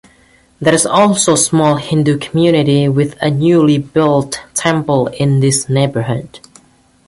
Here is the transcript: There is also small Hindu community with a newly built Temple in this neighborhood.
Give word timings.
There 0.59 0.73
is 0.73 0.87
also 0.87 1.35
small 1.35 1.75
Hindu 1.75 2.17
community 2.17 2.89
with 2.89 3.15
a 3.21 3.29
newly 3.29 3.77
built 3.77 4.41
Temple 4.55 5.09
in 5.09 5.41
this 5.41 5.69
neighborhood. 5.69 6.39